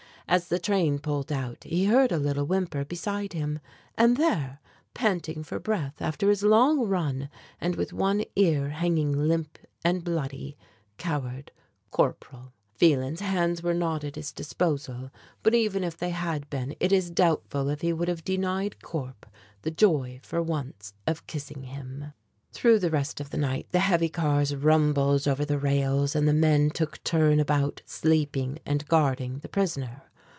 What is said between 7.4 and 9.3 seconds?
and with one ear hanging